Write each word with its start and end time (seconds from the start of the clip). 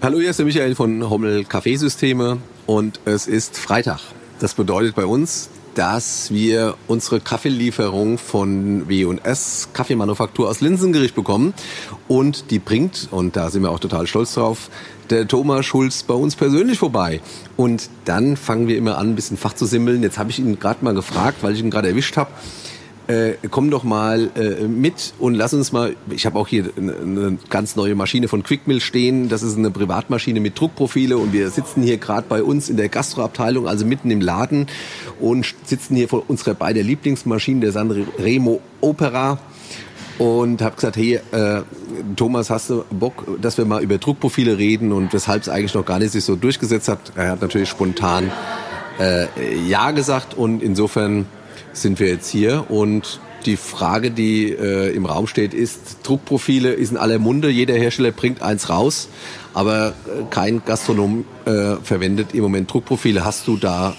Hallo, 0.00 0.20
hier 0.20 0.30
ist 0.30 0.38
der 0.38 0.46
Michael 0.46 0.76
von 0.76 1.10
Hommel 1.10 1.42
Kaffeesysteme 1.44 2.38
und 2.66 3.00
es 3.04 3.26
ist 3.26 3.58
Freitag. 3.58 3.98
Das 4.38 4.54
bedeutet 4.54 4.94
bei 4.94 5.04
uns, 5.04 5.48
dass 5.74 6.30
wir 6.30 6.76
unsere 6.86 7.18
Kaffeelieferung 7.18 8.16
von 8.16 8.88
W&S 8.88 9.70
Kaffeemanufaktur 9.72 10.48
aus 10.48 10.60
Linsengericht 10.60 11.16
bekommen 11.16 11.52
und 12.06 12.52
die 12.52 12.60
bringt, 12.60 13.08
und 13.10 13.34
da 13.34 13.50
sind 13.50 13.62
wir 13.62 13.72
auch 13.72 13.80
total 13.80 14.06
stolz 14.06 14.34
drauf, 14.34 14.70
der 15.10 15.26
Thomas 15.26 15.66
Schulz 15.66 16.04
bei 16.04 16.14
uns 16.14 16.36
persönlich 16.36 16.78
vorbei. 16.78 17.20
Und 17.56 17.90
dann 18.04 18.36
fangen 18.36 18.68
wir 18.68 18.76
immer 18.76 18.98
an, 18.98 19.10
ein 19.10 19.16
bisschen 19.16 19.36
Fach 19.36 19.54
zu 19.54 19.66
simmeln. 19.66 20.04
Jetzt 20.04 20.16
habe 20.16 20.30
ich 20.30 20.38
ihn 20.38 20.60
gerade 20.60 20.84
mal 20.84 20.94
gefragt, 20.94 21.38
weil 21.42 21.54
ich 21.54 21.60
ihn 21.60 21.70
gerade 21.70 21.88
erwischt 21.88 22.16
habe 22.16 22.30
äh, 23.08 23.34
komm 23.50 23.70
doch 23.70 23.84
mal 23.84 24.30
äh, 24.36 24.68
mit 24.68 25.14
und 25.18 25.34
lass 25.34 25.54
uns 25.54 25.72
mal, 25.72 25.96
ich 26.10 26.26
habe 26.26 26.38
auch 26.38 26.46
hier 26.46 26.70
eine, 26.76 26.94
eine 26.94 27.38
ganz 27.48 27.74
neue 27.74 27.94
Maschine 27.94 28.28
von 28.28 28.42
Quickmill 28.42 28.80
stehen, 28.80 29.28
das 29.30 29.42
ist 29.42 29.56
eine 29.56 29.70
Privatmaschine 29.70 30.40
mit 30.40 30.60
Druckprofile 30.60 31.16
und 31.16 31.32
wir 31.32 31.48
sitzen 31.50 31.82
hier 31.82 31.96
gerade 31.96 32.26
bei 32.28 32.42
uns 32.42 32.68
in 32.68 32.76
der 32.76 32.90
Gastroabteilung, 32.90 33.66
also 33.66 33.86
mitten 33.86 34.10
im 34.10 34.20
Laden 34.20 34.66
und 35.20 35.54
sitzen 35.64 35.96
hier 35.96 36.08
vor 36.08 36.24
unserer 36.28 36.54
beiden 36.54 36.86
Lieblingsmaschinen, 36.86 37.62
der 37.62 37.72
Sanremo 37.72 38.60
Opera 38.82 39.38
und 40.18 40.60
habe 40.60 40.74
gesagt, 40.74 40.96
hey, 40.98 41.20
äh, 41.32 41.62
Thomas, 42.14 42.50
hast 42.50 42.68
du 42.68 42.84
Bock, 42.90 43.40
dass 43.40 43.56
wir 43.56 43.64
mal 43.64 43.82
über 43.82 43.96
Druckprofile 43.96 44.58
reden 44.58 44.92
und 44.92 45.14
weshalb 45.14 45.42
es 45.42 45.48
eigentlich 45.48 45.74
noch 45.74 45.86
gar 45.86 45.98
nicht 45.98 46.12
sich 46.12 46.24
so 46.24 46.36
durchgesetzt 46.36 46.88
hat. 46.88 47.12
Er 47.14 47.30
hat 47.30 47.40
natürlich 47.40 47.70
spontan 47.70 48.30
äh, 49.00 49.26
Ja 49.66 49.92
gesagt 49.92 50.34
und 50.34 50.62
insofern 50.62 51.26
sind 51.82 52.00
wir 52.00 52.08
jetzt 52.08 52.28
hier 52.28 52.70
und 52.70 53.20
die 53.46 53.56
Frage, 53.56 54.10
die 54.10 54.50
äh, 54.50 54.94
im 54.94 55.06
Raum 55.06 55.26
steht, 55.26 55.54
ist, 55.54 55.98
Druckprofile 56.02 56.72
ist 56.72 56.90
in 56.90 56.96
aller 56.96 57.18
Munde, 57.18 57.48
jeder 57.48 57.74
Hersteller 57.74 58.10
bringt 58.10 58.42
eins 58.42 58.68
raus, 58.68 59.08
aber 59.54 59.88
äh, 59.88 59.92
kein 60.30 60.62
Gastronom 60.64 61.24
äh, 61.44 61.76
verwendet 61.82 62.34
im 62.34 62.42
Moment 62.42 62.72
Druckprofile. 62.72 63.24
Hast 63.24 63.46
du 63.46 63.56
da 63.56 63.94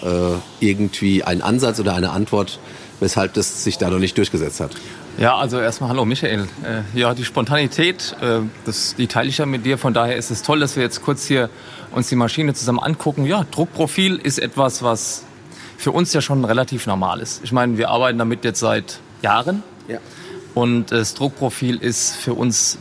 äh, 0.61 0.65
irgendwie 0.65 1.23
einen 1.23 1.41
Ansatz 1.41 1.79
oder 1.79 1.95
eine 1.95 2.11
Antwort, 2.11 2.59
weshalb 2.99 3.33
das 3.33 3.63
sich 3.63 3.77
da 3.77 3.89
noch 3.89 3.99
nicht 3.99 4.17
durchgesetzt 4.17 4.59
hat? 4.59 4.75
Ja, 5.17 5.35
also 5.35 5.59
erstmal 5.59 5.89
hallo 5.89 6.05
Michael. 6.05 6.47
Äh, 6.63 6.97
ja, 6.97 7.13
die 7.13 7.25
Spontanität, 7.25 8.15
äh, 8.21 8.39
das, 8.65 8.95
die 8.97 9.07
teile 9.07 9.29
ich 9.29 9.37
ja 9.37 9.45
mit 9.45 9.65
dir. 9.65 9.77
Von 9.77 9.93
daher 9.93 10.15
ist 10.15 10.31
es 10.31 10.43
toll, 10.43 10.59
dass 10.59 10.75
wir 10.75 10.83
jetzt 10.83 11.01
kurz 11.01 11.25
hier 11.25 11.49
uns 11.91 12.07
die 12.07 12.15
Maschine 12.15 12.53
zusammen 12.53 12.79
angucken. 12.79 13.25
Ja, 13.25 13.45
Druckprofil 13.51 14.15
ist 14.15 14.39
etwas, 14.39 14.83
was 14.83 15.25
für 15.79 15.93
uns 15.93 16.11
ja 16.11 16.19
schon 16.19 16.43
relativ 16.43 16.87
normal 16.87 17.21
ist. 17.21 17.39
Ich 17.41 17.53
meine, 17.53 17.77
wir 17.77 17.89
arbeiten 17.89 18.17
damit 18.19 18.43
jetzt 18.43 18.59
seit 18.59 18.99
Jahren. 19.21 19.63
Ja. 19.87 19.99
Und 20.53 20.91
das 20.91 21.13
Druckprofil 21.13 21.77
ist 21.77 22.17
für 22.17 22.33
uns 22.33 22.77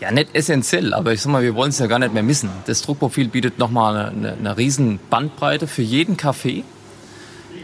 ja 0.00 0.10
nicht 0.10 0.34
essentiell, 0.34 0.92
aber 0.92 1.12
ich 1.12 1.22
sag 1.22 1.30
mal, 1.30 1.44
wir 1.44 1.54
wollen 1.54 1.70
es 1.70 1.78
ja 1.78 1.86
gar 1.86 2.00
nicht 2.00 2.12
mehr 2.12 2.24
missen. 2.24 2.50
Das 2.66 2.82
Druckprofil 2.82 3.28
bietet 3.28 3.60
nochmal 3.60 4.06
eine, 4.06 4.32
eine, 4.32 4.56
riesen 4.56 4.98
Bandbreite 5.10 5.68
für 5.68 5.82
jeden 5.82 6.16
Kaffee, 6.16 6.64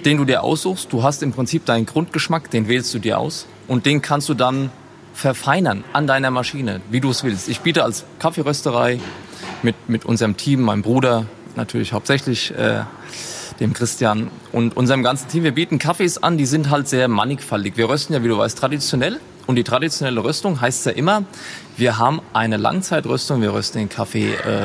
den 0.05 0.19
du 0.19 0.25
dir 0.25 0.45
aussuchst. 0.45 0.93
Du 0.93 1.03
hast 1.03 1.25
im 1.25 1.33
Prinzip 1.33 1.65
deinen 1.65 1.87
Grundgeschmack, 1.87 2.49
den 2.53 2.69
wählst 2.69 2.95
du 2.95 3.01
dir 3.01 3.19
aus 3.19 3.47
und 3.67 3.87
den 3.87 4.03
kannst 4.03 4.29
du 4.29 4.35
dann 4.35 4.71
verfeinern 5.15 5.83
an 5.95 6.07
deiner 6.07 6.31
Maschine, 6.31 6.81
wie 6.91 7.01
du 7.01 7.11
es 7.11 7.25
willst. 7.25 7.49
Ich 7.49 7.61
biete 7.61 7.83
als 7.83 8.05
Kaffeerösterei 8.21 9.01
mit, 9.65 9.89
mit 9.89 10.05
unserem 10.05 10.37
Team, 10.37 10.61
meinem 10.61 10.83
Bruder 10.83 11.27
natürlich 11.57 11.93
hauptsächlich, 11.93 12.57
äh, 12.57 12.83
dem 13.61 13.73
Christian 13.73 14.31
und 14.53 14.77
unserem 14.77 15.03
ganzen 15.03 15.29
Team. 15.29 15.45
Wir 15.45 15.53
bieten 15.53 15.79
Kaffees 15.79 16.23
an, 16.23 16.39
die 16.39 16.47
sind 16.47 16.71
halt 16.71 16.89
sehr 16.89 17.09
mannigfaltig. 17.09 17.77
Wir 17.77 17.89
rösten 17.89 18.15
ja, 18.15 18.23
wie 18.23 18.29
du 18.29 18.39
weißt, 18.39 18.59
traditionell. 18.59 19.21
Und 19.47 19.57
die 19.57 19.65
traditionelle 19.65 20.23
Röstung 20.25 20.61
heißt 20.61 20.87
ja 20.87 20.93
immer, 20.93 21.23
wir 21.77 21.99
haben 21.99 22.21
eine 22.33 22.57
Langzeitröstung, 22.57 23.41
wir 23.43 23.53
rösten 23.55 23.79
den 23.79 23.89
Kaffee 23.89 24.33
äh, 24.33 24.65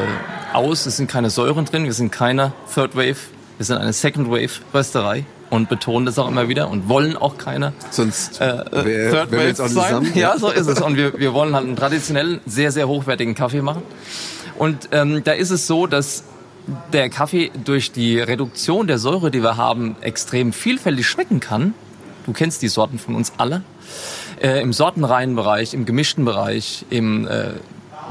aus, 0.53 0.85
es 0.87 0.97
sind 0.97 1.09
keine 1.09 1.29
Säuren 1.29 1.65
drin, 1.65 1.83
wir 1.83 1.93
sind 1.93 2.11
keine 2.11 2.51
Third 2.73 2.95
Wave, 2.95 3.17
wir 3.57 3.65
sind 3.65 3.77
eine 3.77 3.93
Second 3.93 4.31
Wave 4.31 4.61
Rösterei 4.73 5.25
und 5.51 5.69
betonen 5.69 6.07
das 6.07 6.17
auch 6.17 6.27
immer 6.27 6.47
wieder 6.47 6.69
und 6.69 6.89
wollen 6.89 7.15
auch 7.15 7.37
keine 7.37 7.73
Sonst 7.91 8.41
äh, 8.41 8.63
wär, 8.71 9.11
Third 9.11 9.31
Wave 9.31 9.55
sein. 9.55 9.67
Zusammen. 9.69 10.11
Ja, 10.15 10.39
so 10.39 10.49
ist 10.49 10.65
es. 10.65 10.81
Und 10.81 10.97
wir, 10.97 11.19
wir 11.19 11.33
wollen 11.33 11.53
halt 11.53 11.67
einen 11.67 11.75
traditionellen, 11.75 12.39
sehr, 12.47 12.71
sehr 12.71 12.87
hochwertigen 12.87 13.35
Kaffee 13.35 13.61
machen. 13.61 13.83
Und 14.57 14.89
ähm, 14.91 15.23
da 15.23 15.33
ist 15.33 15.51
es 15.51 15.67
so, 15.67 15.87
dass 15.87 16.23
der 16.93 17.09
Kaffee 17.09 17.51
durch 17.63 17.91
die 17.91 18.19
Reduktion 18.19 18.87
der 18.87 18.99
Säure, 18.99 19.31
die 19.31 19.41
wir 19.41 19.57
haben, 19.57 19.95
extrem 20.01 20.53
vielfältig 20.53 21.07
schmecken 21.07 21.39
kann. 21.39 21.73
Du 22.25 22.33
kennst 22.33 22.61
die 22.61 22.67
Sorten 22.67 22.99
von 22.99 23.15
uns 23.15 23.33
alle. 23.37 23.63
Äh, 24.41 24.61
Im 24.61 24.73
sortenreinen 24.73 25.35
Bereich, 25.35 25.73
im 25.73 25.85
gemischten 25.85 26.25
Bereich, 26.25 26.85
im 26.89 27.27
äh, 27.27 27.51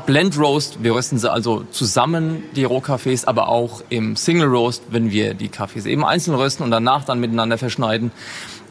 Blend 0.07 0.39
Roast, 0.39 0.83
wir 0.83 0.95
rösten 0.95 1.19
sie 1.19 1.31
also 1.31 1.65
zusammen, 1.71 2.45
die 2.57 2.65
Rohkaffees, 2.65 3.25
aber 3.27 3.49
auch 3.49 3.83
im 3.91 4.17
Single 4.17 4.49
Roast, 4.49 4.83
wenn 4.91 5.11
wir 5.11 5.35
die 5.35 5.49
Kaffees 5.49 5.87
eben 5.87 6.05
einzeln 6.05 6.35
rösten 6.35 6.63
und 6.65 6.71
danach 6.71 7.05
dann 7.05 7.21
miteinander 7.21 7.59
verschneiden. 7.59 8.11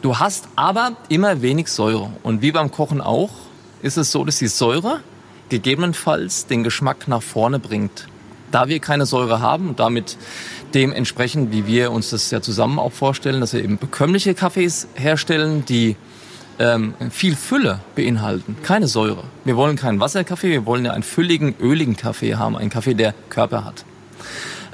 Du 0.02 0.18
hast 0.18 0.48
aber 0.56 0.94
immer 1.10 1.42
wenig 1.42 1.68
Säure. 1.68 2.12
Und 2.24 2.42
wie 2.42 2.52
beim 2.52 2.72
Kochen 2.72 3.02
auch, 3.02 3.30
ist 3.82 3.98
es 3.98 4.12
so, 4.12 4.24
dass 4.26 4.38
die 4.38 4.48
Säure 4.48 5.02
gegebenenfalls 5.50 6.48
den 6.48 6.64
Geschmack 6.64 7.08
nach 7.08 7.22
vorne 7.22 7.60
bringt 7.60 8.08
da 8.52 8.68
wir 8.68 8.80
keine 8.80 9.06
Säure 9.06 9.42
haben 9.42 9.70
und 9.70 9.80
damit 9.80 10.18
dementsprechend, 10.74 11.52
wie 11.52 11.66
wir 11.68 11.92
uns 11.92 12.10
das 12.10 12.32
ja 12.32 12.42
zusammen 12.42 12.80
auch 12.80 12.92
vorstellen, 12.92 13.42
dass 13.42 13.54
wir 13.54 13.64
eben 13.64 13.78
bekömmliche 13.78 14.34
Kaffees 14.34 14.88
herstellen, 14.96 15.66
die 15.66 15.96
ähm, 16.60 16.94
viel 17.10 17.36
Fülle 17.36 17.80
beinhalten, 17.96 18.58
keine 18.64 18.88
Säure. 18.88 19.24
Wir 19.46 19.56
wollen 19.56 19.78
keinen 19.78 20.00
Wasserkaffee, 20.00 20.50
wir 20.50 20.66
wollen 20.66 20.86
ja 20.86 20.92
einen 20.92 21.04
fülligen, 21.04 21.56
öligen 21.60 21.96
Kaffee 21.96 22.36
haben, 22.36 22.58
einen 22.58 22.70
Kaffee, 22.70 22.94
der 22.94 23.14
Körper 23.30 23.64
hat. 23.64 23.86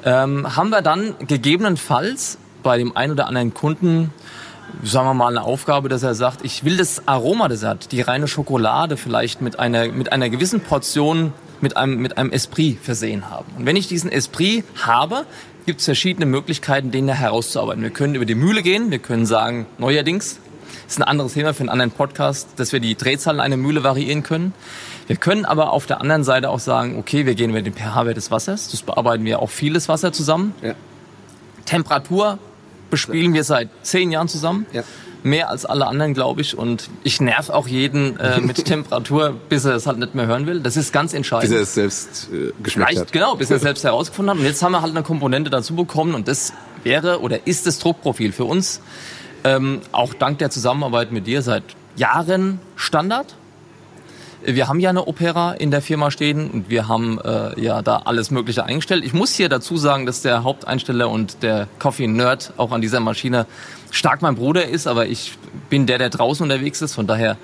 Ähm, 0.03 0.55
haben 0.55 0.69
wir 0.69 0.81
dann 0.81 1.15
gegebenenfalls 1.27 2.37
bei 2.63 2.77
dem 2.77 2.95
einen 2.97 3.13
oder 3.13 3.27
anderen 3.27 3.53
Kunden 3.53 4.11
sagen 4.83 5.07
wir 5.07 5.13
mal, 5.13 5.29
eine 5.29 5.43
Aufgabe, 5.43 5.89
dass 5.89 6.03
er 6.03 6.15
sagt, 6.15 6.43
ich 6.43 6.63
will 6.63 6.77
das 6.77 7.07
Aroma, 7.07 7.47
das 7.47 7.63
er 7.63 7.69
hat, 7.69 7.91
die 7.91 8.01
reine 8.01 8.27
Schokolade 8.27 8.97
vielleicht 8.97 9.41
mit 9.41 9.59
einer, 9.59 9.87
mit 9.87 10.11
einer 10.11 10.29
gewissen 10.29 10.59
Portion 10.59 11.33
mit 11.61 11.77
einem, 11.77 11.97
mit 11.97 12.17
einem 12.17 12.31
Esprit 12.31 12.79
versehen 12.81 13.29
haben. 13.29 13.45
Und 13.57 13.65
wenn 13.65 13.75
ich 13.75 13.87
diesen 13.87 14.11
Esprit 14.11 14.63
habe, 14.81 15.25
gibt 15.65 15.79
es 15.79 15.85
verschiedene 15.85 16.25
Möglichkeiten, 16.25 16.91
den 16.91 17.07
herauszuarbeiten. 17.07 17.81
Wir 17.81 17.89
können 17.89 18.15
über 18.15 18.25
die 18.25 18.35
Mühle 18.35 18.61
gehen, 18.61 18.91
wir 18.91 18.99
können 18.99 19.25
sagen, 19.25 19.65
neuerdings, 19.77 20.39
ist 20.87 20.99
ein 20.99 21.03
anderes 21.03 21.33
Thema 21.33 21.53
für 21.53 21.61
einen 21.61 21.69
anderen 21.69 21.91
Podcast, 21.91 22.49
dass 22.57 22.71
wir 22.71 22.79
die 22.79 22.95
Drehzahl 22.95 23.39
einer 23.39 23.57
Mühle 23.57 23.83
variieren 23.83 24.21
können. 24.21 24.53
Wir 25.07 25.15
können 25.15 25.45
aber 25.45 25.71
auf 25.71 25.85
der 25.85 26.01
anderen 26.01 26.23
Seite 26.23 26.49
auch 26.49 26.59
sagen, 26.59 26.97
okay, 26.99 27.25
wir 27.25 27.35
gehen 27.35 27.49
über 27.49 27.61
den 27.61 27.73
pH-Wert 27.73 28.17
des 28.17 28.29
Wassers. 28.29 28.69
Das 28.69 28.81
bearbeiten 28.83 29.25
wir 29.25 29.39
auch 29.39 29.49
vieles 29.49 29.89
Wasser 29.89 30.13
zusammen. 30.13 30.53
Ja. 30.61 30.75
Temperatur 31.65 32.37
bespielen 32.91 33.33
wir 33.33 33.43
seit 33.43 33.69
zehn 33.81 34.11
Jahren 34.11 34.27
zusammen. 34.27 34.67
Ja 34.73 34.83
mehr 35.25 35.49
als 35.49 35.65
alle 35.65 35.87
anderen, 35.87 36.13
glaube 36.13 36.41
ich. 36.41 36.57
Und 36.57 36.89
ich 37.03 37.19
nerv 37.19 37.49
auch 37.49 37.67
jeden 37.67 38.17
äh, 38.19 38.39
mit 38.41 38.63
Temperatur, 38.63 39.35
bis 39.49 39.65
er 39.65 39.75
es 39.75 39.87
halt 39.87 39.97
nicht 39.97 40.15
mehr 40.15 40.27
hören 40.27 40.45
will. 40.45 40.61
Das 40.61 40.77
ist 40.77 40.93
ganz 40.93 41.13
entscheidend. 41.13 41.49
Bis 41.49 41.57
er 41.57 41.63
es 41.63 41.73
selbst 41.73 42.29
äh, 42.31 42.53
geschmeckt 42.61 42.89
Vielleicht, 42.89 42.99
hat. 42.99 43.11
Genau, 43.11 43.35
bis 43.35 43.49
er 43.49 43.57
es 43.57 43.61
selbst 43.63 43.83
herausgefunden 43.83 44.31
hat. 44.31 44.39
Und 44.39 44.45
jetzt 44.45 44.61
haben 44.63 44.71
wir 44.71 44.81
halt 44.81 44.95
eine 44.95 45.03
Komponente 45.03 45.49
dazu 45.49 45.75
bekommen 45.75 46.15
und 46.15 46.27
das 46.27 46.53
wäre 46.83 47.19
oder 47.21 47.47
ist 47.47 47.65
das 47.65 47.79
Druckprofil 47.79 48.31
für 48.31 48.45
uns 48.45 48.79
ähm, 49.43 49.81
auch 49.91 50.13
dank 50.13 50.39
der 50.39 50.49
Zusammenarbeit 50.49 51.11
mit 51.11 51.27
dir 51.27 51.41
seit 51.41 51.63
Jahren 51.95 52.59
Standard. 52.75 53.35
Wir 54.43 54.67
haben 54.67 54.79
ja 54.79 54.91
eine 54.91 55.07
Opera 55.07 55.53
in 55.53 55.71
der 55.71 55.81
Firma 55.81 56.11
stehen 56.11 56.51
und 56.51 56.69
wir 56.69 56.87
haben 56.87 57.19
äh, 57.19 57.59
ja 57.59 57.81
da 57.81 58.03
alles 58.05 58.29
Mögliche 58.29 58.63
eingestellt. 58.63 59.03
Ich 59.03 59.13
muss 59.13 59.33
hier 59.33 59.49
dazu 59.49 59.77
sagen, 59.77 60.05
dass 60.05 60.21
der 60.21 60.43
Haupteinsteller 60.43 61.09
und 61.09 61.41
der 61.41 61.67
Coffee 61.79 62.07
Nerd 62.07 62.53
auch 62.57 62.71
an 62.71 62.81
dieser 62.81 62.99
Maschine 62.99 63.47
stark 63.95 64.21
mein 64.21 64.35
Bruder 64.35 64.67
ist, 64.67 64.87
aber 64.87 65.07
ich 65.07 65.37
bin 65.69 65.85
der, 65.85 65.97
der 65.97 66.09
draußen 66.09 66.43
unterwegs 66.43 66.81
ist. 66.81 66.93
Von 66.93 67.07
daher 67.07 67.37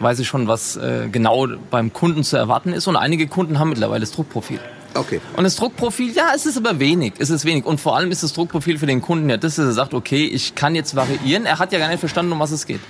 weiß 0.00 0.18
ich 0.20 0.28
schon, 0.28 0.48
was 0.48 0.76
äh, 0.76 1.08
genau 1.10 1.46
beim 1.70 1.92
Kunden 1.92 2.24
zu 2.24 2.36
erwarten 2.36 2.72
ist. 2.72 2.86
Und 2.86 2.96
einige 2.96 3.26
Kunden 3.26 3.58
haben 3.58 3.70
mittlerweile 3.70 4.00
das 4.00 4.12
Druckprofil. 4.12 4.60
Okay. 4.94 5.20
Und 5.36 5.44
das 5.44 5.56
Druckprofil, 5.56 6.12
ja, 6.12 6.32
es 6.34 6.46
ist 6.46 6.56
aber 6.56 6.78
wenig. 6.78 7.14
Es 7.18 7.30
ist 7.30 7.44
wenig. 7.44 7.66
Und 7.66 7.80
vor 7.80 7.96
allem 7.96 8.10
ist 8.10 8.22
das 8.22 8.32
Druckprofil 8.32 8.78
für 8.78 8.86
den 8.86 9.02
Kunden 9.02 9.28
ja 9.28 9.36
das, 9.36 9.56
dass 9.56 9.66
er 9.66 9.72
sagt, 9.72 9.94
okay, 9.94 10.24
ich 10.24 10.54
kann 10.54 10.74
jetzt 10.74 10.96
variieren. 10.96 11.44
Er 11.46 11.58
hat 11.58 11.72
ja 11.72 11.78
gar 11.78 11.88
nicht 11.88 12.00
verstanden, 12.00 12.32
um 12.32 12.40
was 12.40 12.50
es 12.50 12.66
geht. 12.66 12.80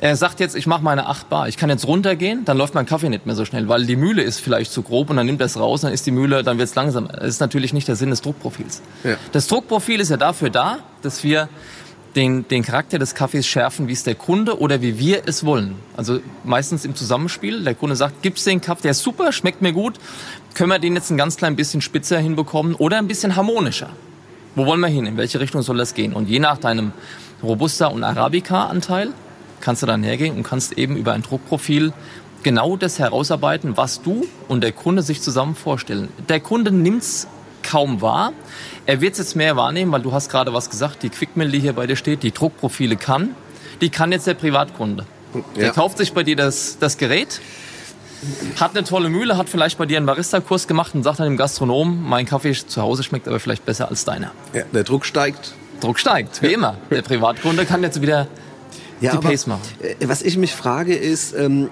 Er 0.00 0.16
sagt 0.16 0.40
jetzt, 0.40 0.56
ich 0.56 0.66
mache 0.66 0.82
meine 0.82 1.06
8 1.06 1.30
Bar, 1.30 1.48
ich 1.48 1.56
kann 1.56 1.70
jetzt 1.70 1.86
runtergehen, 1.86 2.44
dann 2.44 2.58
läuft 2.58 2.74
mein 2.74 2.84
Kaffee 2.84 3.08
nicht 3.08 3.24
mehr 3.24 3.36
so 3.36 3.46
schnell, 3.46 3.68
weil 3.68 3.86
die 3.86 3.96
Mühle 3.96 4.22
ist 4.22 4.38
vielleicht 4.38 4.70
zu 4.70 4.82
grob 4.82 5.08
und 5.08 5.16
dann 5.16 5.24
nimmt 5.24 5.40
er 5.40 5.46
es 5.46 5.58
raus, 5.58 5.80
dann 5.80 5.94
ist 5.94 6.04
die 6.04 6.10
Mühle, 6.10 6.42
dann 6.42 6.58
wird 6.58 6.68
es 6.68 6.74
langsam. 6.74 7.08
Das 7.08 7.24
ist 7.24 7.40
natürlich 7.40 7.72
nicht 7.72 7.88
der 7.88 7.96
Sinn 7.96 8.10
des 8.10 8.20
Druckprofils. 8.20 8.82
Ja. 9.02 9.16
Das 9.32 9.46
Druckprofil 9.46 10.00
ist 10.00 10.10
ja 10.10 10.18
dafür 10.18 10.50
da, 10.50 10.80
dass 11.00 11.24
wir 11.24 11.48
den, 12.16 12.46
den 12.48 12.62
Charakter 12.62 12.98
des 12.98 13.14
Kaffees 13.14 13.46
schärfen, 13.46 13.88
wie 13.88 13.92
es 13.92 14.04
der 14.04 14.14
Kunde 14.14 14.60
oder 14.60 14.82
wie 14.82 14.98
wir 14.98 15.22
es 15.26 15.44
wollen. 15.44 15.76
Also 15.96 16.20
meistens 16.44 16.84
im 16.84 16.94
Zusammenspiel. 16.94 17.64
Der 17.64 17.74
Kunde 17.74 17.96
sagt, 17.96 18.22
gibt's 18.22 18.44
den 18.44 18.60
Kaffee, 18.60 18.82
der 18.82 18.90
ist 18.92 19.02
super, 19.02 19.32
schmeckt 19.32 19.62
mir 19.62 19.72
gut. 19.72 19.94
Können 20.54 20.70
wir 20.70 20.78
den 20.78 20.94
jetzt 20.94 21.10
ein 21.10 21.16
ganz 21.16 21.36
klein 21.36 21.56
bisschen 21.56 21.80
spitzer 21.80 22.18
hinbekommen 22.18 22.74
oder 22.74 22.98
ein 22.98 23.08
bisschen 23.08 23.36
harmonischer? 23.36 23.90
Wo 24.54 24.66
wollen 24.66 24.80
wir 24.80 24.88
hin? 24.88 25.06
In 25.06 25.16
welche 25.16 25.40
Richtung 25.40 25.62
soll 25.62 25.78
das 25.78 25.94
gehen? 25.94 26.12
Und 26.12 26.28
je 26.28 26.38
nach 26.38 26.58
deinem 26.58 26.92
Robusta 27.42 27.86
und 27.86 28.04
Arabica-Anteil 28.04 29.12
kannst 29.60 29.82
du 29.82 29.86
dann 29.86 30.02
hergehen 30.02 30.36
und 30.36 30.42
kannst 30.44 30.78
eben 30.78 30.96
über 30.96 31.12
ein 31.12 31.22
Druckprofil 31.22 31.92
genau 32.44 32.76
das 32.76 32.98
herausarbeiten, 32.98 33.76
was 33.76 34.02
du 34.02 34.26
und 34.46 34.62
der 34.62 34.72
Kunde 34.72 35.02
sich 35.02 35.20
zusammen 35.20 35.56
vorstellen. 35.56 36.08
Der 36.28 36.38
Kunde 36.38 36.70
nimmt's 36.70 37.26
kaum 37.64 38.00
wahr. 38.00 38.32
Er 38.86 39.00
wird 39.00 39.14
es 39.14 39.18
jetzt 39.18 39.34
mehr 39.36 39.56
wahrnehmen, 39.56 39.90
weil 39.90 40.02
du 40.02 40.12
hast 40.12 40.30
gerade 40.30 40.52
was 40.52 40.70
gesagt, 40.70 41.02
die 41.02 41.08
Quickmill, 41.10 41.50
die 41.50 41.58
hier 41.60 41.72
bei 41.72 41.86
dir 41.86 41.96
steht, 41.96 42.22
die 42.22 42.30
Druckprofile 42.32 42.96
kann, 42.96 43.30
die 43.80 43.90
kann 43.90 44.12
jetzt 44.12 44.26
der 44.26 44.34
Privatkunde. 44.34 45.04
Der 45.56 45.70
kauft 45.72 45.98
sich 45.98 46.12
bei 46.12 46.22
dir 46.22 46.36
das, 46.36 46.78
das 46.78 46.96
Gerät, 46.96 47.40
hat 48.60 48.76
eine 48.76 48.84
tolle 48.86 49.08
Mühle, 49.08 49.36
hat 49.36 49.48
vielleicht 49.48 49.78
bei 49.78 49.86
dir 49.86 49.96
einen 49.96 50.06
Barista-Kurs 50.06 50.66
gemacht 50.68 50.94
und 50.94 51.02
sagt 51.02 51.18
dann 51.18 51.26
dem 51.26 51.36
Gastronom, 51.36 52.08
mein 52.08 52.24
Kaffee 52.24 52.52
zu 52.54 52.80
Hause 52.82 53.02
schmeckt 53.02 53.26
aber 53.28 53.40
vielleicht 53.40 53.66
besser 53.66 53.88
als 53.88 54.04
deiner. 54.04 54.30
Ja, 54.52 54.62
der 54.72 54.84
Druck 54.84 55.04
steigt. 55.04 55.54
Druck 55.80 55.98
steigt, 55.98 56.40
wie 56.40 56.52
immer. 56.52 56.76
Der 56.90 57.02
Privatkunde 57.02 57.66
kann 57.66 57.82
jetzt 57.82 58.00
wieder 58.00 58.28
Ja, 59.00 59.12
die 59.16 59.18
Pace 59.26 59.46
machen. 59.46 59.60
äh, 59.82 59.96
Was 60.08 60.22
ich 60.22 60.36
mich 60.38 60.54
frage 60.54 60.94
ist, 60.94 61.34
ähm, 61.34 61.68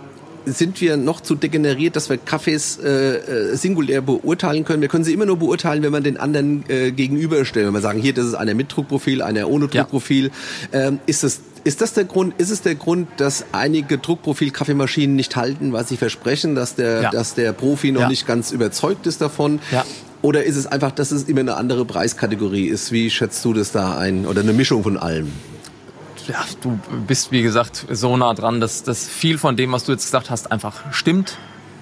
sind 0.46 0.80
wir 0.80 0.96
noch 0.96 1.20
zu 1.20 1.34
degeneriert, 1.34 1.96
dass 1.96 2.08
wir 2.10 2.16
Kaffees 2.18 2.78
äh, 2.78 3.16
äh, 3.16 3.56
singulär 3.56 4.00
beurteilen 4.02 4.64
können? 4.64 4.82
Wir 4.82 4.88
können 4.88 5.04
sie 5.04 5.12
immer 5.12 5.26
nur 5.26 5.38
beurteilen, 5.38 5.82
wenn 5.82 5.92
man 5.92 6.02
den 6.02 6.16
anderen 6.16 6.64
äh, 6.68 6.90
gegenüberstellen. 6.90 7.66
Wenn 7.68 7.74
wir 7.74 7.80
sagen, 7.80 8.00
hier, 8.00 8.12
das 8.14 8.26
ist 8.26 8.34
einer 8.34 8.54
mit 8.54 8.74
Druckprofil, 8.74 9.22
einer 9.22 9.48
ohne 9.48 9.66
Ja. 9.72 9.82
Druckprofil. 9.82 10.30
Ähm, 10.72 10.98
ist 11.06 11.22
das 11.22 11.40
ist 11.64 11.80
das 11.80 11.92
der 11.92 12.04
Grund? 12.04 12.34
Ist 12.38 12.50
es 12.50 12.62
der 12.62 12.74
Grund, 12.74 13.06
dass 13.18 13.44
einige 13.52 13.96
Druckprofil-Kaffeemaschinen 13.96 15.14
nicht 15.14 15.36
halten, 15.36 15.72
was 15.72 15.88
sie 15.88 15.96
versprechen, 15.96 16.56
dass 16.56 16.74
der, 16.74 17.02
Ja. 17.02 17.10
dass 17.10 17.34
der 17.34 17.52
Profi 17.52 17.92
noch 17.92 18.00
Ja. 18.02 18.08
nicht 18.08 18.26
ganz 18.26 18.50
überzeugt 18.50 19.06
ist 19.06 19.20
davon? 19.20 19.60
Ja. 19.70 19.84
Oder 20.22 20.42
ist 20.44 20.56
es 20.56 20.66
einfach, 20.66 20.90
dass 20.90 21.12
es 21.12 21.24
immer 21.24 21.40
eine 21.40 21.56
andere 21.56 21.84
Preiskategorie 21.84 22.66
ist? 22.66 22.90
Wie 22.90 23.10
schätzt 23.10 23.44
du 23.44 23.52
das 23.52 23.70
da 23.70 23.96
ein? 23.96 24.26
Oder 24.26 24.40
eine 24.40 24.52
Mischung 24.52 24.82
von 24.82 24.96
allem? 24.96 25.28
Ja, 26.28 26.44
du 26.60 26.78
bist, 27.06 27.32
wie 27.32 27.42
gesagt, 27.42 27.86
so 27.90 28.16
nah 28.16 28.34
dran, 28.34 28.60
dass, 28.60 28.82
dass 28.82 29.06
viel 29.08 29.38
von 29.38 29.56
dem, 29.56 29.72
was 29.72 29.84
du 29.84 29.92
jetzt 29.92 30.04
gesagt 30.04 30.30
hast, 30.30 30.52
einfach 30.52 30.92
stimmt. 30.92 31.36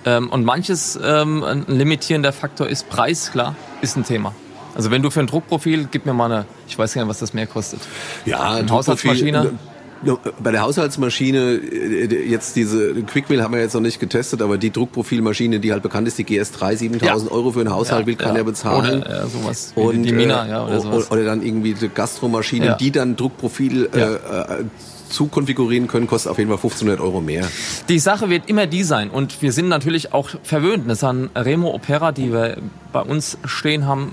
Ähm, 0.06 0.30
und 0.30 0.44
manches 0.44 0.98
ähm, 1.02 1.44
ein 1.44 1.64
limitierender 1.68 2.32
Faktor 2.32 2.66
ist 2.68 2.88
Preis, 2.88 3.30
klar, 3.32 3.54
ist 3.82 3.96
ein 3.96 4.04
Thema. 4.04 4.34
Also 4.74 4.90
wenn 4.90 5.02
du 5.02 5.10
für 5.10 5.20
ein 5.20 5.26
Druckprofil, 5.26 5.88
gib 5.90 6.06
mir 6.06 6.14
mal 6.14 6.26
eine, 6.32 6.46
ich 6.68 6.78
weiß 6.78 6.94
gar 6.94 7.02
nicht, 7.02 7.10
was 7.10 7.18
das 7.18 7.34
mehr 7.34 7.46
kostet. 7.46 7.80
Ja, 8.24 8.52
Eine 8.52 8.66
Druckprofil- 8.66 8.70
Haushaltsmaschine? 8.70 9.58
Ja, 10.02 10.16
Bei 10.42 10.50
der 10.50 10.62
Haushaltsmaschine, 10.62 11.56
äh, 11.56 12.28
jetzt 12.30 12.56
diese 12.56 12.94
Quickmill 13.02 13.42
haben 13.42 13.52
wir 13.52 13.60
jetzt 13.60 13.74
noch 13.74 13.82
nicht 13.82 14.00
getestet, 14.00 14.40
aber 14.40 14.56
die 14.56 14.70
Druckprofilmaschine, 14.70 15.60
die 15.60 15.72
halt 15.72 15.82
bekannt 15.82 16.08
ist, 16.08 16.16
die 16.16 16.24
GS3, 16.24 16.74
7000 16.76 17.30
Ja. 17.30 17.36
Euro 17.36 17.50
für 17.52 17.60
einen 17.60 17.70
Haushalt 17.70 18.06
will 18.06 18.16
keiner 18.16 18.42
bezahlen. 18.44 19.02
Oder 19.02 19.24
äh, 19.24 19.28
sowas 19.28 19.72
Und, 19.74 20.02
die 20.04 20.12
Mina, 20.12 20.46
äh, 20.46 20.50
ja, 20.50 20.66
oder 20.66 20.80
sowas. 20.80 21.10
oder 21.10 21.24
dann 21.24 21.42
irgendwie 21.42 21.74
die 21.74 21.88
Gastromaschinen, 21.90 22.68
Ja. 22.68 22.74
die 22.76 22.90
dann 22.90 23.16
Druckprofil 23.16 23.90
Ja. 23.94 23.98
äh, 23.98 24.60
äh, 24.60 24.64
zukonfigurieren 25.10 25.86
können, 25.88 26.06
kostet 26.06 26.30
auf 26.30 26.38
jeden 26.38 26.48
Fall 26.50 26.58
1500 26.58 27.00
Euro 27.00 27.20
mehr. 27.20 27.44
Die 27.88 27.98
Sache 27.98 28.30
wird 28.30 28.48
immer 28.48 28.66
die 28.66 28.84
sein 28.84 29.10
und 29.10 29.42
wir 29.42 29.52
sind 29.52 29.68
natürlich 29.68 30.14
auch 30.14 30.30
verwöhnt. 30.44 30.84
Das 30.88 30.98
ist 30.98 31.04
ein 31.04 31.30
Remo 31.36 31.74
Opera, 31.74 32.12
die 32.12 32.32
wir 32.32 32.56
bei 32.92 33.00
uns 33.02 33.36
stehen 33.44 33.86
haben. 33.86 34.12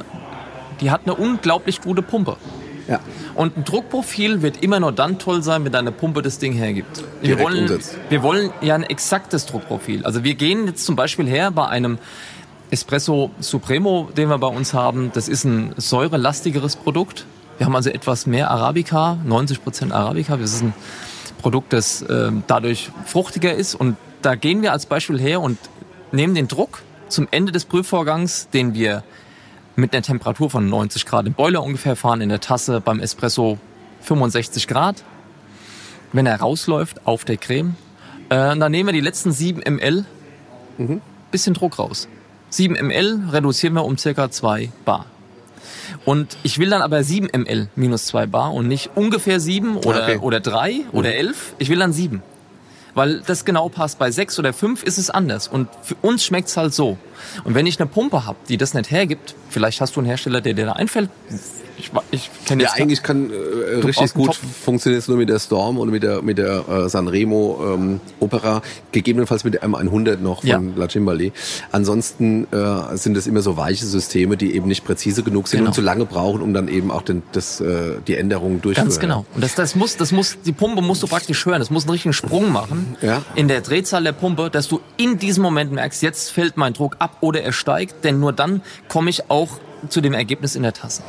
Die 0.81 0.91
hat 0.91 1.01
eine 1.05 1.13
unglaublich 1.15 1.81
gute 1.81 2.01
Pumpe. 2.01 2.35
Ja. 2.87 2.99
Und 3.35 3.57
ein 3.57 3.63
Druckprofil 3.65 4.41
wird 4.41 4.63
immer 4.63 4.79
nur 4.79 4.91
dann 4.91 5.19
toll 5.19 5.43
sein, 5.43 5.65
wenn 5.65 5.71
deine 5.71 5.91
Pumpe 5.91 6.21
das 6.21 6.39
Ding 6.39 6.53
hergibt. 6.53 7.03
Wir 7.21 7.35
Direkt 7.35 7.43
wollen, 7.43 7.61
umsetzt. 7.63 7.97
wir 8.09 8.23
wollen 8.23 8.51
ja 8.61 8.75
ein 8.75 8.83
exaktes 8.83 9.45
Druckprofil. 9.45 10.05
Also 10.05 10.23
wir 10.23 10.35
gehen 10.35 10.67
jetzt 10.67 10.85
zum 10.85 10.95
Beispiel 10.95 11.27
her 11.27 11.51
bei 11.51 11.67
einem 11.67 11.97
Espresso 12.69 13.31
Supremo, 13.39 14.09
den 14.15 14.29
wir 14.29 14.37
bei 14.37 14.47
uns 14.47 14.73
haben. 14.73 15.11
Das 15.13 15.27
ist 15.27 15.43
ein 15.43 15.73
säurelastigeres 15.77 16.75
Produkt. 16.75 17.25
Wir 17.57 17.65
haben 17.65 17.75
also 17.75 17.89
etwas 17.89 18.25
mehr 18.25 18.51
Arabica, 18.51 19.17
90% 19.27 19.91
Arabica. 19.91 20.37
Das 20.37 20.53
ist 20.53 20.63
ein 20.63 20.73
Produkt, 21.41 21.73
das 21.73 22.05
ähm, 22.09 22.43
dadurch 22.47 22.91
fruchtiger 23.05 23.53
ist. 23.53 23.75
Und 23.75 23.97
da 24.21 24.35
gehen 24.35 24.61
wir 24.61 24.71
als 24.71 24.85
Beispiel 24.85 25.19
her 25.19 25.41
und 25.41 25.57
nehmen 26.11 26.35
den 26.35 26.47
Druck 26.47 26.81
zum 27.09 27.27
Ende 27.31 27.51
des 27.51 27.65
Prüfvorgangs, 27.65 28.49
den 28.49 28.73
wir 28.73 29.03
mit 29.77 29.93
einer 29.93 30.01
Temperatur 30.01 30.49
von 30.49 30.67
90 30.67 31.05
Grad 31.05 31.27
im 31.27 31.33
Boiler 31.33 31.63
ungefähr 31.63 31.95
fahren, 31.95 32.19
in 32.19 32.29
der 32.29 32.41
Tasse 32.41 32.81
beim 32.81 32.99
Espresso 32.99 33.59
65 34.01 34.67
Grad. 34.67 35.03
Wenn 36.11 36.25
er 36.25 36.39
rausläuft 36.39 37.05
auf 37.05 37.25
der 37.25 37.37
Creme, 37.37 37.75
äh, 38.29 38.57
dann 38.57 38.71
nehmen 38.71 38.87
wir 38.87 38.93
die 38.93 39.01
letzten 39.01 39.31
7 39.31 39.61
ml, 39.61 40.05
bisschen 41.31 41.53
Druck 41.53 41.77
raus. 41.79 42.07
7 42.49 42.73
ml 42.87 43.29
reduzieren 43.31 43.75
wir 43.75 43.85
um 43.85 43.97
circa 43.97 44.31
2 44.31 44.71
Bar. 44.83 45.05
Und 46.05 46.37
ich 46.43 46.57
will 46.59 46.69
dann 46.69 46.81
aber 46.81 47.03
7 47.03 47.27
ml 47.33 47.69
minus 47.75 48.05
2 48.07 48.25
Bar 48.25 48.53
und 48.53 48.67
nicht 48.67 48.91
ungefähr 48.95 49.39
7 49.39 49.77
oder, 49.77 50.03
Okay. 50.03 50.17
oder 50.17 50.39
3 50.39 50.85
oder 50.91 51.13
11. 51.13 51.53
Ich 51.59 51.69
will 51.69 51.77
dann 51.79 51.93
7. 51.93 52.23
Weil 52.97 53.19
das 53.19 53.45
genau 53.45 53.69
passt. 53.69 53.99
Bei 53.99 54.09
6 54.09 54.39
oder 54.39 54.53
5 54.53 54.81
ist 54.81 54.97
es 54.97 55.11
anders. 55.11 55.47
Und 55.47 55.69
für 55.83 55.93
uns 56.01 56.25
schmeckt's 56.25 56.57
halt 56.57 56.73
so. 56.73 56.97
Und 57.43 57.53
wenn 57.53 57.67
ich 57.67 57.79
eine 57.79 57.87
Pumpe 57.87 58.25
habe, 58.25 58.39
die 58.49 58.57
das 58.57 58.73
nicht 58.73 58.89
hergibt, 58.89 59.35
vielleicht 59.51 59.81
hast 59.81 59.95
du 59.95 59.99
einen 59.99 60.07
Hersteller, 60.07 60.41
der 60.41 60.55
dir 60.55 60.65
da 60.65 60.73
einfällt. 60.73 61.11
Ich, 61.79 61.91
ich 62.11 62.29
kenne 62.45 62.63
Ja, 62.63 62.71
eigentlich 62.73 63.03
kann 63.03 63.29
äh, 63.29 63.35
richtig 63.85 63.95
brauchst 63.95 64.15
einen 64.15 64.25
gut 64.25 64.35
funktioniert 64.35 65.01
es 65.03 65.07
nur 65.07 65.17
mit 65.17 65.29
der 65.29 65.39
Storm 65.39 65.77
und 65.77 65.89
mit 65.91 66.03
der 66.03 66.21
mit 66.21 66.37
der 66.37 66.67
äh, 66.67 66.89
Sanremo 66.89 67.73
ähm, 67.75 67.99
Opera, 68.19 68.61
gegebenenfalls 68.91 69.43
mit 69.43 69.53
der 69.53 69.63
M100 69.63 70.17
noch 70.17 70.41
von 70.41 70.49
Ja. 70.49 70.61
La 70.75 70.85
Cimbalé. 70.87 71.31
Ansonsten 71.71 72.47
äh, 72.51 72.97
sind 72.97 73.15
es 73.17 73.27
immer 73.27 73.41
so 73.41 73.57
weiche 73.57 73.85
Systeme, 73.85 74.37
die 74.37 74.55
eben 74.55 74.67
nicht 74.67 74.85
präzise 74.85 75.23
genug 75.23 75.47
sind 75.47 75.59
Genau. 75.59 75.69
und 75.69 75.73
zu 75.73 75.81
lange 75.81 76.05
brauchen, 76.05 76.41
um 76.41 76.53
dann 76.53 76.67
eben 76.67 76.91
auch 76.91 77.01
den, 77.01 77.23
das, 77.31 77.61
äh, 77.61 77.95
die 78.07 78.15
Änderungen 78.15 78.61
durchzuführen. 78.61 78.89
Ganz 78.89 78.99
genau. 78.99 79.25
Und 79.35 79.43
das, 79.43 79.55
das 79.55 79.75
muss, 79.75 79.97
das 79.97 80.11
muss, 80.11 80.37
die 80.45 80.51
Pumpe 80.53 80.81
musst 80.81 81.03
du 81.03 81.07
praktisch 81.07 81.45
hören. 81.45 81.59
Das 81.59 81.69
muss 81.69 81.83
einen 81.83 81.91
richtigen 81.91 82.13
Sprung 82.13 82.51
machen 82.51 82.95
Ja. 83.01 83.23
in 83.35 83.47
der 83.47 83.61
Drehzahl 83.61 84.03
der 84.03 84.13
Pumpe, 84.13 84.49
dass 84.49 84.67
du 84.67 84.81
in 84.97 85.19
diesem 85.19 85.43
Moment 85.43 85.71
merkst, 85.71 86.01
jetzt 86.01 86.31
fällt 86.31 86.57
mein 86.57 86.73
Druck 86.73 86.95
ab 86.99 87.17
oder 87.21 87.41
er 87.43 87.53
steigt, 87.53 88.03
denn 88.03 88.19
nur 88.19 88.33
dann 88.33 88.61
komme 88.87 89.09
ich 89.09 89.29
auch 89.29 89.59
zu 89.89 90.01
dem 90.01 90.13
Ergebnis 90.13 90.55
in 90.55 90.63
der 90.63 90.73
Tasse. 90.73 91.03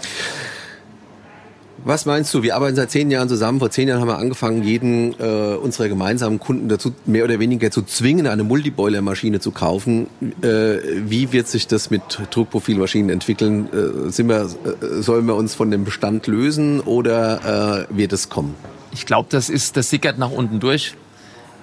Was 1.89 2.05
meinst 2.05 2.35
du? 2.35 2.43
Wir 2.43 2.55
arbeiten 2.55 2.77
seit 2.77 2.91
zehn 2.91 3.11
Jahren 3.11 3.31
zusammen. 3.31 3.61
Vor 3.61 3.71
zehn 3.71 3.89
Jahren 3.89 4.03
haben 4.03 4.09
wir 4.09 4.19
angefangen, 4.19 4.63
jeden 4.63 5.19
äh, 5.19 5.57
unserer 5.57 5.89
gemeinsamen 5.89 6.39
Kunden 6.39 6.69
dazu 6.69 6.95
mehr 7.07 7.25
oder 7.25 7.41
weniger 7.41 7.71
zu 7.71 7.81
zwingen, 7.81 8.27
eine 8.27 8.45
Multiboiler-Maschine 8.45 9.41
zu 9.41 9.53
kaufen. 9.53 10.07
Äh, 10.43 10.81
wie 11.07 11.33
wird 11.33 11.49
sich 11.49 11.67
das 11.67 11.89
mit 11.89 12.03
Druckprofilmaschinen 12.31 13.09
entwickeln? 13.09 13.71
Äh, 13.73 14.11
sind 14.11 14.29
wir, 14.29 14.43
äh, 14.43 15.01
sollen 15.01 15.25
wir 15.25 15.35
uns 15.35 15.55
von 15.55 15.71
dem 15.71 15.87
Bestand 15.87 16.27
lösen 16.27 16.81
oder 16.81 17.87
äh, 17.89 17.97
wird 17.97 18.13
es 18.13 18.29
kommen? 18.29 18.55
Ich 18.93 19.07
glaube, 19.07 19.29
das 19.31 19.49
ist, 19.49 19.79
das 19.79 19.89
sickert 19.89 20.19
nach 20.19 20.31
unten 20.31 20.61
durch. 20.61 20.95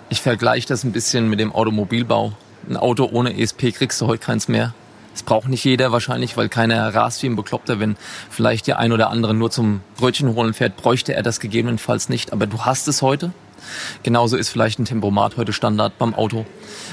Ich 0.09 0.21
vergleiche 0.21 0.67
das 0.67 0.83
ein 0.83 0.91
bisschen 0.91 1.29
mit 1.29 1.39
dem 1.39 1.51
Automobilbau. 1.51 2.33
Ein 2.67 2.77
Auto 2.77 3.07
ohne 3.11 3.39
ESP 3.39 3.71
kriegst 3.73 4.01
du 4.01 4.07
heute 4.07 4.25
keins 4.25 4.47
mehr. 4.47 4.73
Das 5.15 5.23
braucht 5.23 5.47
nicht 5.47 5.63
jeder 5.63 5.93
wahrscheinlich, 5.93 6.35
weil 6.35 6.49
keiner 6.49 6.93
rast 6.93 7.23
wie 7.23 7.27
ein 7.27 7.37
Bekloppter. 7.37 7.79
Wenn 7.79 7.95
vielleicht 8.29 8.67
der 8.67 8.79
ein 8.79 8.91
oder 8.91 9.09
andere 9.09 9.33
nur 9.33 9.49
zum 9.49 9.79
Brötchen 9.95 10.35
holen 10.35 10.53
fährt, 10.53 10.75
bräuchte 10.75 11.15
er 11.15 11.23
das 11.23 11.39
gegebenenfalls 11.39 12.09
nicht. 12.09 12.33
Aber 12.33 12.47
du 12.47 12.65
hast 12.65 12.89
es 12.89 13.01
heute. 13.01 13.31
Genauso 14.03 14.35
ist 14.35 14.49
vielleicht 14.49 14.77
ein 14.77 14.83
Tempomat 14.83 15.37
heute 15.37 15.53
Standard 15.53 15.97
beim 15.97 16.13
Auto. 16.13 16.45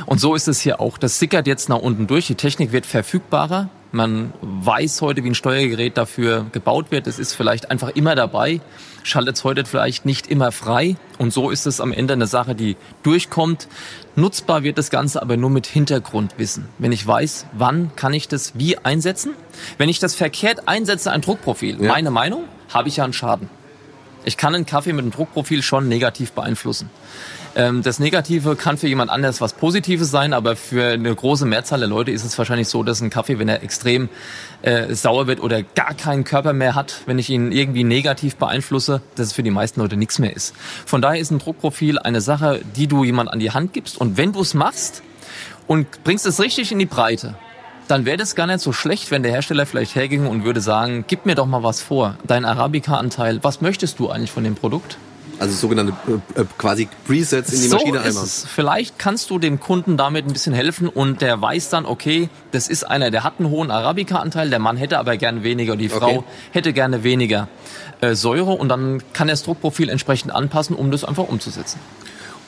Und 0.07 0.21
so 0.21 0.37
ist 0.37 0.47
es 0.47 0.61
hier 0.61 0.81
auch. 0.81 0.99
Das 0.99 1.19
sickert 1.19 1.49
jetzt 1.49 1.69
nach 1.69 1.79
unten 1.79 2.07
durch. 2.07 2.29
Die 2.29 2.37
Technik 2.37 2.71
wird 2.71 2.87
verfügbarer. 2.87 3.69
Man 3.93 4.33
weiß 4.41 5.03
heute, 5.03 5.23
wie 5.23 5.29
ein 5.31 5.35
Steuergerät 5.35 5.99
dafür 5.99 6.47
gebaut 6.53 6.91
wird. 6.91 7.07
Es 7.07 7.19
ist 7.19 7.35
vielleicht 7.35 7.71
einfach 7.71 7.91
immer 7.91 8.15
dabei, 8.15 8.61
schaltet 9.03 9.37
es 9.37 9.45
heute 9.45 9.65
vielleicht 9.67 10.07
nicht 10.07 10.27
immer 10.27 10.51
frei. 10.51 10.97
Und 11.19 11.33
so 11.33 11.51
ist 11.51 11.67
es 11.67 11.79
am 11.81 11.93
Ende 11.93 12.15
eine 12.15 12.27
Sache, 12.27 12.55
die 12.55 12.77
durchkommt. 13.03 13.69
Nutzbar 14.17 14.63
wird 14.63 14.79
das 14.79 14.89
Ganze 14.91 15.21
aber 15.21 15.37
nur 15.37 15.51
mit 15.51 15.67
Hintergrundwissen. 15.67 16.69
Wenn 16.79 16.93
ich 16.93 17.07
weiß, 17.07 17.47
wann 17.53 17.95
kann 17.95 18.15
ich 18.15 18.29
das 18.29 18.53
wie 18.59 18.79
einsetzen. 18.79 19.33
Wenn 19.77 19.91
ich 19.91 19.99
das 19.99 20.15
verkehrt 20.15 20.69
einsetze, 20.69 21.11
ein 21.13 21.21
Druckprofil, 21.21 21.83
Ja. 21.83 21.93
meine 21.93 22.11
Meinung, 22.11 22.45
habe 22.73 22.89
ich 22.89 22.97
ja 22.97 23.05
einen 23.05 23.13
Schaden. 23.13 23.51
Ich 24.25 24.37
kann 24.37 24.55
einen 24.55 24.67
Kaffee 24.67 24.93
mit 24.93 25.03
einem 25.03 25.11
Druckprofil 25.11 25.63
schon 25.63 25.89
negativ 25.89 26.33
beeinflussen. 26.33 26.91
Ähm, 27.55 27.83
das 27.83 27.99
Negative 27.99 28.57
kann 28.57 28.79
für 28.79 28.89
jemand 28.89 29.11
anders 29.11 29.41
was 29.41 29.53
Positives 29.53 30.11
sein, 30.11 30.33
aber 30.33 30.57
für 30.57 30.93
eine 30.93 31.15
große 31.15 31.45
Mehrzahl 31.45 31.81
der 31.81 31.89
Leute 31.89 32.11
ist 32.11 32.25
es 32.25 32.39
wahrscheinlich 32.39 32.69
so, 32.69 32.83
dass 32.83 33.01
ein 33.01 33.11
Kaffee, 33.11 33.39
wenn 33.39 33.49
er 33.49 33.63
extrem 33.63 34.09
äh, 34.63 34.95
sauer 34.95 35.27
wird 35.27 35.41
oder 35.41 35.63
gar 35.63 35.95
keinen 35.95 36.25
Körper 36.25 36.53
mehr 36.53 36.75
hat, 36.75 37.03
wenn 37.07 37.19
ich 37.19 37.29
ihn 37.31 37.53
irgendwie 37.53 37.85
negativ 37.85 38.37
beeinflusse, 38.37 39.03
dass 39.17 39.29
es 39.29 39.33
für 39.33 39.43
die 39.43 39.51
meisten 39.51 39.81
Leute 39.81 39.97
nichts 39.97 40.19
mehr 40.19 40.35
ist. 40.35 40.55
Von 40.87 41.03
daher 41.03 41.21
ist 41.21 41.31
ein 41.31 41.39
Druckprofil 41.39 41.99
eine 41.99 42.21
Sache, 42.21 42.61
die 42.77 42.87
du 42.87 43.05
jemand 43.05 43.31
an 43.31 43.39
die 43.39 43.51
Hand 43.51 43.73
gibst 43.73 44.01
und 44.01 44.17
wenn 44.17 44.33
du 44.33 44.41
es 44.41 44.55
machst 44.55 45.03
und 45.67 46.05
bringst 46.05 46.27
es 46.27 46.41
richtig 46.41 46.73
in 46.73 46.79
die 46.79 46.87
Breite, 46.87 47.35
dann 47.89 48.05
wäre 48.05 48.17
das 48.17 48.35
gar 48.35 48.47
nicht 48.47 48.61
so 48.61 48.73
schlecht, 48.73 49.11
wenn 49.11 49.23
der 49.23 49.33
Hersteller 49.33 49.67
vielleicht 49.67 49.95
herging 49.95 50.27
und 50.27 50.45
würde 50.45 50.61
sagen, 50.61 51.05
gib 51.09 51.27
mir 51.27 51.35
doch 51.35 51.47
mal 51.47 51.63
was 51.63 51.81
vor, 51.83 52.17
dein 52.27 52.45
Arabica-Anteil, 52.45 53.41
was 53.43 53.61
möchtest 53.61 53.99
du 53.99 54.11
eigentlich 54.11 54.31
von 54.31 54.45
dem 54.45 54.55
Produkt? 54.55 54.99
Also 55.39 55.55
sogenannte 55.57 55.93
äh, 56.37 56.43
äh, 56.43 56.45
quasi 56.57 56.89
Presets 57.05 57.53
in 57.53 57.63
die 57.63 57.69
Maschine 57.69 57.99
so 57.99 57.99
ist 57.99 58.07
einmal. 58.07 58.25
es. 58.25 58.47
Vielleicht 58.49 58.99
kannst 58.99 59.29
du 59.31 59.41
dem 59.41 59.59
Kunden 59.59 59.97
damit 59.97 60.25
ein 60.25 60.33
bisschen 60.33 60.53
helfen 60.53 60.89
und 60.89 61.21
der 61.21 61.41
weiß 61.41 61.69
dann, 61.69 61.85
okay, 61.85 62.29
das 62.53 62.69
ist 62.69 62.85
einer, 62.85 63.11
der 63.11 63.25
hat 63.25 63.35
einen 63.41 63.51
hohen 63.51 63.73
Arabica-Anteil, 63.73 64.51
der 64.51 64.61
Mann 64.61 64.77
hätte 64.77 64.99
aber 65.01 65.17
gern 65.17 65.43
weniger, 65.43 65.75
die 65.77 65.89
Frau 65.89 66.19
Okay. 66.19 66.25
hätte 66.53 66.73
gerne 66.73 67.03
weniger 67.03 67.49
äh, 68.03 68.15
Säure 68.15 68.53
und 68.53 68.69
dann 68.69 69.03
kann 69.15 69.29
er 69.29 69.33
das 69.33 69.43
Druckprofil 69.43 69.89
entsprechend 69.89 70.33
anpassen, 70.33 70.77
um 70.77 70.93
das 70.93 71.03
einfach 71.03 71.25
umzusetzen. 71.29 71.81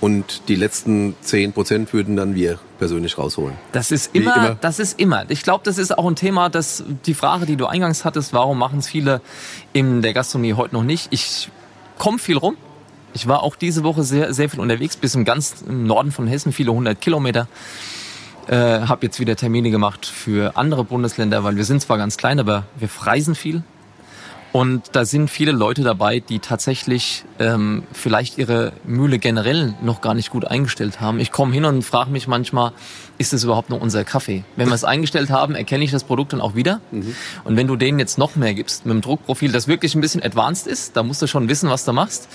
Und 0.00 0.48
die 0.48 0.54
letzten 0.54 1.14
10 1.20 1.52
Prozent 1.52 1.92
würden 1.92 2.16
dann 2.16 2.34
wir 2.34 2.58
persönlich 2.78 3.16
rausholen. 3.16 3.54
Das 3.72 3.90
ist 3.90 4.14
immer, 4.14 4.36
immer. 4.36 4.54
das 4.60 4.78
ist 4.78 5.00
immer. 5.00 5.24
Ich 5.28 5.42
glaube, 5.42 5.62
das 5.64 5.78
ist 5.78 5.96
auch 5.96 6.06
ein 6.06 6.16
Thema, 6.16 6.48
dass 6.48 6.84
die 7.06 7.14
Frage, 7.14 7.46
die 7.46 7.56
du 7.56 7.66
eingangs 7.66 8.04
hattest, 8.04 8.32
warum 8.32 8.58
machen 8.58 8.80
es 8.80 8.88
viele 8.88 9.20
in 9.72 10.02
der 10.02 10.12
Gastronomie 10.12 10.54
heute 10.54 10.74
noch 10.74 10.82
nicht? 10.82 11.08
Ich 11.10 11.50
komme 11.98 12.18
viel 12.18 12.36
rum. 12.36 12.56
Ich 13.14 13.28
war 13.28 13.42
auch 13.42 13.56
diese 13.56 13.84
Woche 13.84 14.02
sehr, 14.02 14.34
sehr 14.34 14.50
viel 14.50 14.60
unterwegs, 14.60 14.96
bis 14.96 15.14
im 15.14 15.24
ganz 15.24 15.64
Norden 15.66 16.10
von 16.10 16.26
Hessen, 16.26 16.52
viele 16.52 16.72
hundert 16.72 17.00
Kilometer. 17.00 17.46
Äh, 18.46 18.56
habe 18.56 19.06
jetzt 19.06 19.20
wieder 19.20 19.36
Termine 19.36 19.70
gemacht 19.70 20.04
für 20.04 20.56
andere 20.56 20.84
Bundesländer, 20.84 21.44
weil 21.44 21.56
wir 21.56 21.64
sind 21.64 21.80
zwar 21.80 21.96
ganz 21.96 22.16
klein, 22.16 22.38
aber 22.40 22.64
wir 22.76 22.88
reisen 23.00 23.34
viel. 23.34 23.62
Und 24.54 24.90
da 24.92 25.04
sind 25.04 25.32
viele 25.32 25.50
Leute 25.50 25.82
dabei, 25.82 26.20
die 26.20 26.38
tatsächlich 26.38 27.25
ähm, 27.40 27.82
vielleicht 27.92 28.38
ihre 28.38 28.73
Mühle 28.84 29.18
generell 29.18 29.75
noch 29.82 30.00
gar 30.00 30.14
nicht 30.14 30.30
gut 30.30 30.44
eingestellt 30.44 31.00
haben. 31.00 31.18
Ich 31.18 31.32
komme 31.32 31.52
hin 31.52 31.64
und 31.64 31.82
frage 31.82 32.12
mich 32.12 32.28
manchmal, 32.28 32.70
ist 33.18 33.32
es 33.32 33.42
überhaupt 33.42 33.68
noch 33.68 33.80
unser 33.80 34.04
Kaffee? 34.04 34.44
Wenn 34.54 34.68
wir 34.68 34.76
es 34.76 34.84
eingestellt 34.84 35.30
haben, 35.30 35.56
erkenne 35.56 35.82
ich 35.82 35.90
das 35.90 36.04
Produkt 36.04 36.34
dann 36.34 36.40
auch 36.40 36.54
wieder. 36.54 36.80
Mhm. 36.92 37.16
Und 37.42 37.56
wenn 37.56 37.66
du 37.66 37.75
denen 37.75 37.99
jetzt 37.99 38.16
noch 38.16 38.37
mehr 38.37 38.54
gibst, 38.54 38.87
mit 38.87 38.92
einem 38.92 39.00
Druckprofil, 39.00 39.50
das 39.50 39.66
wirklich 39.66 39.96
ein 39.96 40.00
bisschen 40.00 40.23
advanced 40.23 40.68
ist, 40.68 40.96
da 40.96 41.02
musst 41.02 41.20
du 41.20 41.26
schon 41.26 41.49
wissen, 41.49 41.68
was 41.68 41.84
du 41.84 41.92
machst, 41.92 42.28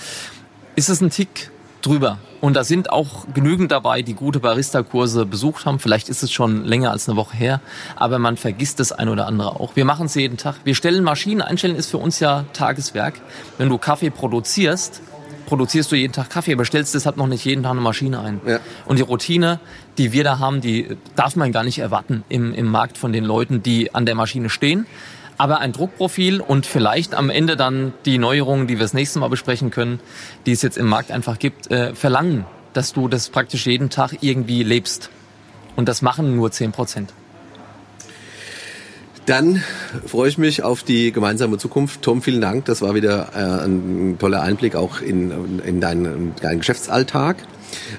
ist 0.76 0.90
es 0.90 1.00
ein 1.00 1.08
Tick 1.08 1.50
drüber. 1.82 2.18
Und 2.40 2.54
da 2.54 2.64
sind 2.64 2.90
auch 2.90 3.26
genügend 3.34 3.70
dabei, 3.70 4.02
die 4.02 4.14
gute 4.14 4.40
Barista-Kurse 4.40 5.26
besucht 5.26 5.66
haben. 5.66 5.78
Vielleicht 5.78 6.08
ist 6.08 6.22
es 6.22 6.32
schon 6.32 6.64
länger 6.64 6.90
als 6.90 7.08
eine 7.08 7.16
Woche 7.16 7.36
her, 7.36 7.60
aber 7.96 8.18
man 8.18 8.36
vergisst 8.36 8.80
das 8.80 8.92
ein 8.92 9.08
oder 9.08 9.26
andere 9.26 9.60
auch. 9.60 9.76
Wir 9.76 9.84
machen 9.84 10.06
es 10.06 10.14
jeden 10.14 10.38
Tag. 10.38 10.56
Wir 10.64 10.74
stellen 10.74 11.04
Maschinen. 11.04 11.42
Einstellen 11.42 11.76
ist 11.76 11.90
für 11.90 11.98
uns 11.98 12.18
ja 12.20 12.44
Tageswerk. 12.52 13.20
Wenn 13.58 13.68
du 13.68 13.76
Kaffee 13.76 14.10
produzierst, 14.10 15.02
produzierst 15.46 15.92
du 15.92 15.96
jeden 15.96 16.12
Tag 16.12 16.30
Kaffee, 16.30 16.54
aber 16.54 16.64
stellst 16.64 16.94
deshalb 16.94 17.16
noch 17.16 17.26
nicht 17.26 17.44
jeden 17.44 17.62
Tag 17.62 17.72
eine 17.72 17.80
Maschine 17.80 18.20
ein. 18.20 18.40
Ja. 18.46 18.60
Und 18.86 18.98
die 18.98 19.02
Routine, 19.02 19.60
die 19.98 20.12
wir 20.12 20.24
da 20.24 20.38
haben, 20.38 20.60
die 20.60 20.96
darf 21.16 21.36
man 21.36 21.52
gar 21.52 21.64
nicht 21.64 21.80
erwarten 21.80 22.24
im, 22.28 22.54
im 22.54 22.66
Markt 22.66 22.96
von 22.96 23.12
den 23.12 23.24
Leuten, 23.24 23.62
die 23.62 23.94
an 23.94 24.06
der 24.06 24.14
Maschine 24.14 24.48
stehen 24.48 24.86
aber 25.40 25.60
ein 25.60 25.72
Druckprofil 25.72 26.42
und 26.42 26.66
vielleicht 26.66 27.14
am 27.14 27.30
Ende 27.30 27.56
dann 27.56 27.94
die 28.04 28.18
Neuerungen, 28.18 28.66
die 28.66 28.74
wir 28.74 28.82
das 28.84 28.92
nächste 28.92 29.20
Mal 29.20 29.30
besprechen 29.30 29.70
können, 29.70 29.98
die 30.44 30.52
es 30.52 30.60
jetzt 30.60 30.76
im 30.76 30.86
Markt 30.86 31.10
einfach 31.10 31.38
gibt, 31.38 31.70
äh, 31.70 31.94
verlangen, 31.94 32.44
dass 32.74 32.92
du 32.92 33.08
das 33.08 33.30
praktisch 33.30 33.64
jeden 33.64 33.88
Tag 33.88 34.18
irgendwie 34.20 34.62
lebst. 34.62 35.08
Und 35.76 35.88
das 35.88 36.02
machen 36.02 36.36
nur 36.36 36.50
10 36.50 36.72
Prozent. 36.72 37.14
Dann 39.24 39.62
freue 40.04 40.28
ich 40.28 40.36
mich 40.36 40.62
auf 40.62 40.82
die 40.82 41.10
gemeinsame 41.10 41.56
Zukunft. 41.56 42.02
Tom, 42.02 42.20
vielen 42.20 42.42
Dank. 42.42 42.66
Das 42.66 42.82
war 42.82 42.94
wieder 42.94 43.30
äh, 43.34 43.64
ein 43.64 44.16
toller 44.18 44.42
Einblick 44.42 44.76
auch 44.76 45.00
in, 45.00 45.60
in 45.64 45.80
deinen, 45.80 46.34
deinen 46.42 46.58
Geschäftsalltag. 46.58 47.38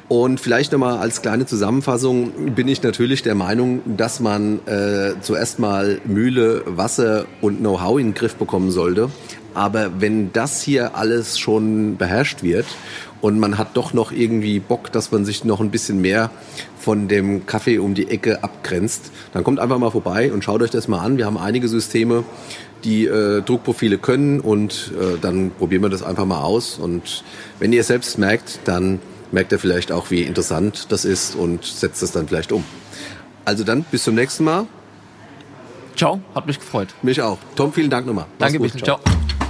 Und 0.08 0.40
vielleicht 0.40 0.72
nochmal 0.72 0.98
als 0.98 1.22
kleine 1.22 1.46
Zusammenfassung 1.46 2.54
bin 2.54 2.68
ich 2.68 2.82
natürlich 2.84 3.24
der 3.24 3.36
Meinung, 3.36 3.82
dass 3.98 4.20
man 4.20 4.60
äh, 4.68 5.14
zuerst 5.22 5.60
mal 5.60 6.00
Mühle, 6.06 6.64
Wasser 6.66 7.26
und 7.42 7.60
Know-how 7.60 8.00
in 8.00 8.08
den 8.08 8.14
Griff 8.14 8.36
bekommen 8.36 8.72
sollte. 8.72 9.10
Aber 9.54 10.00
wenn 10.00 10.32
das 10.32 10.62
hier 10.62 10.96
alles 10.96 11.38
schon 11.38 11.98
beherrscht 11.98 12.42
wird 12.42 12.66
und 13.20 13.40
man 13.40 13.58
hat 13.58 13.76
doch 13.76 13.94
noch 13.94 14.12
irgendwie 14.12 14.60
Bock, 14.60 14.92
dass 14.92 15.12
man 15.12 15.26
sich 15.26 15.44
noch 15.44 15.60
ein 15.60 15.72
bisschen 15.72 16.00
mehr 16.02 16.32
von 16.80 17.08
dem 17.08 17.46
Kaffee 17.46 17.78
um 17.78 17.94
die 17.94 18.10
Ecke 18.10 18.44
abgrenzt, 18.44 19.12
dann 19.34 19.44
kommt 19.44 19.60
einfach 19.60 19.78
mal 19.78 19.92
vorbei 19.92 20.32
und 20.32 20.44
schaut 20.44 20.62
euch 20.62 20.72
das 20.72 20.88
mal 20.88 21.00
an. 21.00 21.18
Wir 21.18 21.26
haben 21.26 21.38
einige 21.38 21.68
Systeme, 21.68 22.24
die 22.84 23.06
äh, 23.06 23.42
Druckprofile 23.42 23.98
können 23.98 24.40
und 24.40 24.92
äh, 25.00 25.18
dann 25.22 25.52
probieren 25.52 25.84
wir 25.84 25.90
das 25.90 26.02
einfach 26.02 26.26
mal 26.26 26.42
aus. 26.42 26.80
Und 26.80 27.24
wenn 27.60 27.74
ihr 27.74 27.84
selbst 27.84 28.18
merkt, 28.18 28.60
dann 28.66 29.00
merkt 29.34 29.52
er 29.52 29.60
vielleicht 29.60 29.92
auch, 29.92 30.12
wie 30.12 30.22
interessant 30.24 30.88
das 30.90 31.06
ist 31.06 31.36
und 31.36 31.66
setzt 31.66 32.02
es 32.04 32.12
dann 32.12 32.28
vielleicht 32.28 32.52
um. 32.52 32.64
Also 33.46 33.64
dann, 33.64 33.84
bis 33.84 34.04
zum 34.04 34.16
nächsten 34.16 34.44
Mal. 34.44 34.68
Ciao, 35.96 36.22
hat 36.34 36.48
mich 36.48 36.60
gefreut. 36.60 36.90
Mich 37.02 37.22
auch. 37.22 37.38
Tom, 37.56 37.74
vielen 37.74 37.90
Dank 37.90 38.06
nochmal. 38.06 38.26
Danke, 38.40 38.60
gut. 38.60 38.72
Ciao. 38.72 39.00
ciao. 39.00 39.41